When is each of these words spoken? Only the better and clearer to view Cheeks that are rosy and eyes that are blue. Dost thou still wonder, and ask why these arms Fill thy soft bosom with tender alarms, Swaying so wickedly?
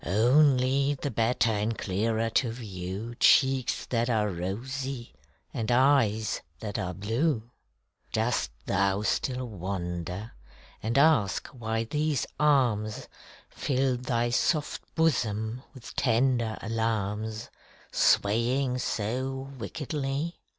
Only 0.03 0.95
the 0.95 1.11
better 1.11 1.51
and 1.51 1.77
clearer 1.77 2.31
to 2.31 2.51
view 2.53 3.13
Cheeks 3.19 3.85
that 3.85 4.09
are 4.09 4.29
rosy 4.29 5.13
and 5.53 5.71
eyes 5.71 6.41
that 6.59 6.79
are 6.79 6.95
blue. 6.95 7.51
Dost 8.11 8.49
thou 8.65 9.03
still 9.03 9.45
wonder, 9.47 10.31
and 10.81 10.97
ask 10.97 11.45
why 11.49 11.83
these 11.83 12.25
arms 12.39 13.07
Fill 13.51 13.97
thy 13.97 14.31
soft 14.31 14.81
bosom 14.95 15.61
with 15.71 15.95
tender 15.95 16.57
alarms, 16.63 17.51
Swaying 17.91 18.79
so 18.79 19.51
wickedly? 19.59 20.39